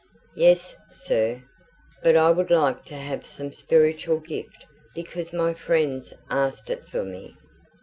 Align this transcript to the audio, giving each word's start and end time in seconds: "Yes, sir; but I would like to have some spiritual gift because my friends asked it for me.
"Yes, 0.35 0.77
sir; 0.93 1.43
but 2.01 2.17
I 2.17 2.31
would 2.31 2.49
like 2.49 2.85
to 2.85 2.95
have 2.95 3.23
some 3.27 3.51
spiritual 3.53 4.19
gift 4.19 4.65
because 4.95 5.31
my 5.31 5.53
friends 5.53 6.11
asked 6.31 6.71
it 6.71 6.87
for 6.89 7.03
me. 7.03 7.35